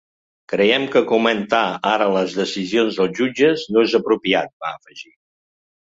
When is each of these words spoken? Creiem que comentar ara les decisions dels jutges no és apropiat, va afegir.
Creiem 0.53 0.87
que 0.95 1.03
comentar 1.11 1.59
ara 1.91 2.09
les 2.17 2.35
decisions 2.41 2.99
dels 3.03 3.21
jutges 3.23 3.69
no 3.77 3.87
és 3.89 3.97
apropiat, 4.05 4.55
va 4.67 4.77
afegir. 4.81 5.19